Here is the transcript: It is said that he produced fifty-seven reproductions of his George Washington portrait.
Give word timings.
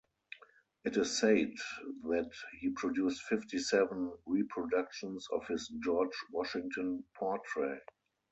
It 0.83 0.97
is 0.97 1.19
said 1.19 1.51
that 2.05 2.31
he 2.59 2.71
produced 2.71 3.21
fifty-seven 3.21 4.11
reproductions 4.25 5.27
of 5.31 5.45
his 5.45 5.67
George 5.83 6.17
Washington 6.31 7.03
portrait. 7.15 7.83